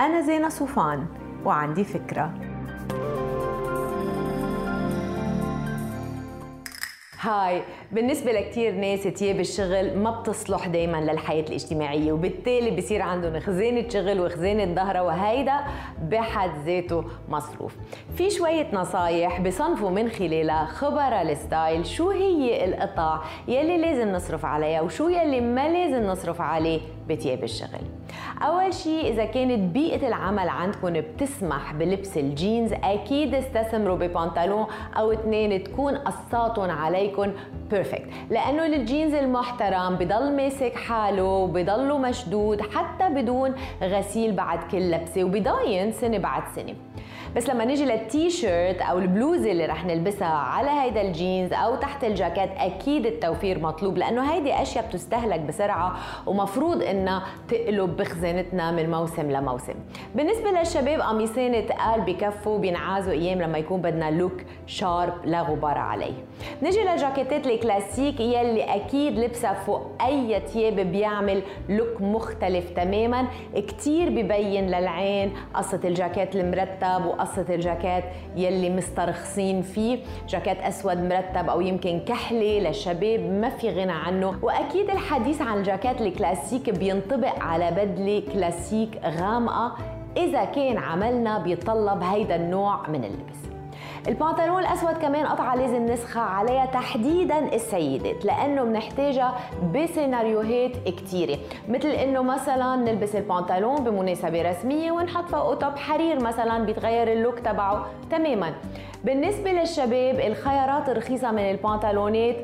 أنا 0.00 0.20
زينة 0.20 0.48
صوفان 0.48 1.06
وعندي 1.44 1.84
فكرة. 1.84 2.34
هاي 7.20 7.62
بالنسبة 7.92 8.32
لكتير 8.32 8.74
ناس 8.74 9.02
تياب 9.02 9.40
الشغل 9.40 9.98
ما 9.98 10.20
بتصلح 10.20 10.66
دايما 10.66 10.96
للحياة 10.96 11.42
الاجتماعية 11.42 12.12
وبالتالي 12.12 12.70
بصير 12.70 13.02
عندهم 13.02 13.40
خزانة 13.40 13.88
شغل 13.88 14.20
وخزانة 14.20 14.74
ظهرة 14.74 15.02
وهيدا 15.02 15.60
بحد 16.02 16.50
ذاته 16.66 17.04
مصروف. 17.28 17.76
في 18.16 18.30
شوية 18.30 18.66
نصايح 18.72 19.40
بصنفوا 19.40 19.90
من 19.90 20.08
خلالها 20.08 20.64
خبراء 20.64 21.22
الستايل 21.22 21.86
شو 21.86 22.10
هي 22.10 22.64
القطع 22.64 23.20
يلي 23.48 23.78
لازم 23.78 24.12
نصرف 24.12 24.44
عليها 24.44 24.80
وشو 24.80 25.08
يلي 25.08 25.40
ما 25.40 25.68
لازم 25.68 26.06
نصرف 26.06 26.40
عليه 26.40 26.80
بتياب 27.08 27.44
الشغل. 27.44 27.80
أول 28.42 28.74
شيء 28.74 29.12
إذا 29.12 29.24
كانت 29.24 29.74
بيئة 29.74 30.08
العمل 30.08 30.48
عندكم 30.48 30.92
بتسمح 30.92 31.72
بلبس 31.72 32.18
الجينز 32.18 32.72
أكيد 32.72 33.34
استثمروا 33.34 33.96
ببنطلون 33.96 34.66
أو 34.96 35.12
اثنين 35.12 35.64
تكون 35.64 35.96
قصاتهم 35.96 36.70
عليكم 36.70 37.32
perfect 37.70 38.08
لأنه 38.30 38.66
الجينز 38.66 39.14
المحترم 39.14 39.96
بضل 39.96 40.36
ماسك 40.36 40.74
حاله 40.74 41.24
وبضله 41.24 41.98
مشدود 41.98 42.60
حتى 42.60 43.08
بدون 43.08 43.54
غسيل 43.82 44.32
بعد 44.32 44.58
كل 44.70 44.90
لبسة 44.90 45.24
وبضاين 45.24 45.92
سنة 45.92 46.18
بعد 46.18 46.42
سنة. 46.56 46.74
بس 47.36 47.48
لما 47.50 47.64
نيجي 47.64 47.84
للتي 47.84 48.30
شيرت 48.30 48.82
أو 48.82 48.98
البلوزه 48.98 49.50
اللي 49.50 49.66
رح 49.66 49.84
نلبسها 49.84 50.28
على 50.28 50.70
هيدا 50.70 51.00
الجينز 51.00 51.52
أو 51.52 51.76
تحت 51.76 52.04
الجاكيت 52.04 52.50
أكيد 52.56 53.06
التوفير 53.06 53.58
مطلوب 53.58 53.98
لأنه 53.98 54.32
هيدي 54.32 54.62
أشياء 54.62 54.86
بتستهلك 54.86 55.40
بسرعة 55.40 55.96
ومفروض 56.26 56.82
إنها 56.82 57.22
تقلب 57.48 57.96
بخزانتنا 57.96 58.70
من 58.70 58.90
موسم 58.90 59.30
لموسم. 59.30 59.74
بالنسبة 60.14 60.50
للشباب 60.50 61.00
قميصين 61.00 61.66
تقال 61.66 62.00
بكفوا 62.00 62.58
بينعازوا 62.58 63.12
أيام 63.12 63.42
لما 63.42 63.58
يكون 63.58 63.80
بدنا 63.80 64.10
look 64.10 64.40
sharp 64.66 65.14
لا 65.24 65.42
غبار 65.42 65.78
عليه. 65.78 66.14
نجي 66.62 66.80
للجاكيتات 66.80 67.46
الكلاسيك 67.46 68.20
يلي 68.20 68.62
أكيد 68.62 69.18
لبسها 69.18 69.54
فوق 69.54 69.86
أي 70.06 70.40
ثياب 70.46 70.80
بيعمل 70.80 71.42
look 71.68 72.00
مختلف 72.00 72.70
تماما 72.70 73.26
كتير 73.56 74.08
ببين 74.10 74.66
للعين 74.66 75.32
قصة 75.54 75.80
الجاكيت 75.84 76.36
المرتب 76.36 77.19
وقصه 77.20 77.54
الجاكيت 77.54 78.04
يلي 78.36 78.70
مسترخصين 78.70 79.62
فيه. 79.62 79.98
جاكيت 80.28 80.58
أسود 80.60 80.98
مرتب 80.98 81.48
أو 81.50 81.60
يمكن 81.60 82.00
كحلي 82.00 82.60
للشباب 82.60 83.20
ما 83.20 83.48
في 83.48 83.70
غنى 83.70 83.92
عنه. 83.92 84.38
وأكيد 84.42 84.90
الحديث 84.90 85.42
عن 85.42 85.58
الجاكيت 85.58 86.00
الكلاسيك 86.00 86.70
بينطبق 86.70 87.38
على 87.38 87.70
بدله 87.70 88.22
كلاسيك 88.32 89.00
غامقة. 89.04 89.76
إذا 90.16 90.44
كان 90.44 90.78
عملنا 90.78 91.38
بيتطلب 91.38 92.02
هيدا 92.02 92.36
النوع 92.36 92.88
من 92.88 93.04
اللبس. 93.04 93.59
البنطلون 94.08 94.60
الأسود 94.60 94.94
كمان 94.94 95.26
قطعه 95.26 95.54
لازم 95.54 95.86
نسخى 95.86 96.20
عليها 96.20 96.66
تحديدا 96.66 97.54
السيدات 97.54 98.24
لأنه 98.24 98.64
بنحتاجها 98.64 99.34
بسيناريوهات 99.74 100.72
كثيره 100.86 101.38
مثل 101.68 101.88
إنه 101.88 102.22
مثلا 102.22 102.76
نلبس 102.76 103.16
البنطلون 103.16 103.84
بمناسبة 103.84 104.50
رسمية 104.50 104.92
ونحط 104.92 105.24
فوقه 105.28 105.54
توب 105.54 105.76
حرير 105.76 106.22
مثلا 106.22 106.64
بيتغير 106.64 107.12
اللوك 107.12 107.38
تبعه 107.38 107.86
تماما. 108.10 108.54
بالنسبة 109.04 109.52
للشباب 109.52 110.20
الخيارات 110.20 110.88
الرخيصة 110.88 111.30
من 111.30 111.50
البنطلونات 111.50 112.36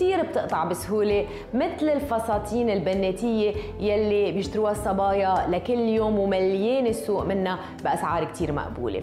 كتير 0.00 0.22
بتقطع 0.22 0.64
بسهولة 0.64 1.26
مثل 1.54 1.88
الفساتين 1.88 2.70
البناتية 2.70 3.54
يلي 3.80 4.32
بيشتروها 4.32 4.72
الصبايا 4.72 5.46
لكل 5.48 5.78
يوم 5.78 6.18
ومليان 6.18 6.86
السوق 6.86 7.24
منها 7.24 7.58
بأسعار 7.84 8.24
كتير 8.24 8.52
مقبولة. 8.52 9.02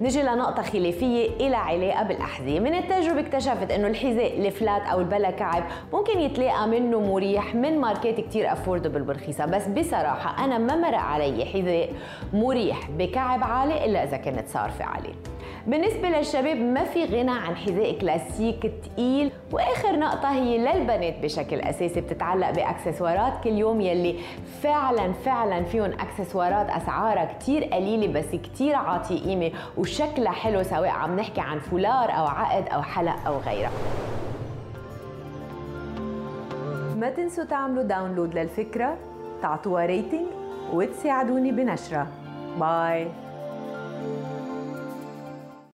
نجي 0.00 0.22
لنقطة 0.22 0.62
خلافية 0.62 1.30
إلى 1.40 1.56
علاقة 1.56 2.02
بالأحذية. 2.02 2.60
من 2.60 2.74
التجربة 2.74 3.20
اكتشفت 3.20 3.70
أنه 3.70 3.86
الحذاء 3.86 4.46
الفلات 4.46 4.82
أو 4.82 5.00
البلا 5.00 5.30
كعب 5.30 5.64
ممكن 5.92 6.20
يتلاقى 6.20 6.68
منه 6.68 7.00
مريح 7.00 7.54
من 7.54 7.80
ماركات 7.80 8.20
كتير 8.20 8.52
أفوردبل 8.52 9.02
برخيصة 9.02 9.46
بس 9.46 9.66
بصراحة 9.68 10.44
أنا 10.44 10.58
ما 10.58 10.76
مرق 10.76 10.98
علي 10.98 11.44
حذاء 11.44 11.88
مريح 12.32 12.90
بكعب 12.90 13.44
عالي 13.44 13.84
إلا 13.84 14.04
إذا 14.04 14.16
كنت 14.16 14.48
صارفة 14.48 14.84
عليه. 14.84 15.14
بالنسبة 15.66 16.08
للشباب 16.08 16.56
ما 16.56 16.84
في 16.84 17.04
غنى 17.04 17.30
عن 17.30 17.56
حذاء 17.56 17.98
كلاسيك 17.98 18.72
تقيل. 18.84 19.32
وآخر 19.52 19.98
نقطة 19.98 20.30
هي 20.32 20.58
للبنات 20.58 21.14
بشكل 21.22 21.60
أساسي 21.60 22.00
بتتعلق 22.00 22.50
بأكسسوارات 22.50 23.32
كل 23.44 23.50
يوم 23.50 23.80
يلي 23.80 24.20
فعلا 24.62 25.12
فعلا 25.12 25.64
فيهم 25.64 25.92
أكسسوارات 25.92 26.70
أسعارها 26.70 27.24
كتير 27.24 27.64
قليلة 27.64 28.12
بس 28.12 28.30
كتير 28.34 28.74
عاطي 28.74 29.18
قيمة 29.18 29.50
وشكلها 29.78 30.32
حلو 30.32 30.62
سواء 30.62 30.88
عم 30.88 31.16
نحكي 31.16 31.40
عن 31.40 31.58
فولار 31.58 32.10
أو 32.10 32.26
عقد 32.26 32.68
أو 32.68 32.82
حلق 32.82 33.26
أو 33.26 33.38
غيرها. 33.38 33.70
ما 36.96 37.10
تنسوا 37.10 37.44
تعملوا 37.44 37.82
download 37.82 38.34
للفكرة 38.34 38.96
تعطوها 39.42 39.86
rating 39.86 40.26
وتساعدوني 40.72 41.52
بنشرها. 41.52 42.06
باي 42.60 43.08